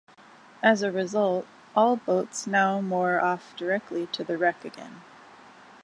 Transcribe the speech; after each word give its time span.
As 0.63 0.81
a 0.81 0.91
result, 0.91 1.45
all 1.75 1.97
boats 1.97 2.47
now 2.47 2.81
moor 2.81 3.19
off 3.21 3.55
directly 3.55 4.07
to 4.13 4.23
the 4.23 4.35
wreck 4.35 4.65
again. 4.65 5.01